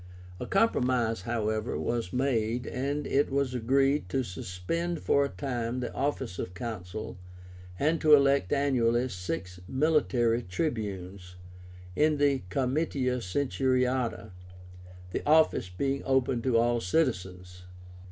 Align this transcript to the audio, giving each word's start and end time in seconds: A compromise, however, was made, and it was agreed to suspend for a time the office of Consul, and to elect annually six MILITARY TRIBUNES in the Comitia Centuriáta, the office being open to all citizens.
A 0.39 0.47
compromise, 0.47 1.21
however, 1.21 1.79
was 1.79 2.11
made, 2.11 2.65
and 2.65 3.05
it 3.05 3.29
was 3.29 3.53
agreed 3.53 4.09
to 4.09 4.23
suspend 4.23 4.99
for 5.01 5.23
a 5.23 5.29
time 5.29 5.79
the 5.79 5.93
office 5.93 6.39
of 6.39 6.55
Consul, 6.55 7.19
and 7.77 8.01
to 8.01 8.15
elect 8.15 8.51
annually 8.51 9.09
six 9.09 9.59
MILITARY 9.67 10.41
TRIBUNES 10.49 11.35
in 11.95 12.17
the 12.17 12.41
Comitia 12.49 13.17
Centuriáta, 13.17 14.31
the 15.11 15.23
office 15.23 15.69
being 15.69 16.01
open 16.03 16.41
to 16.41 16.57
all 16.57 16.81
citizens. 16.81 17.65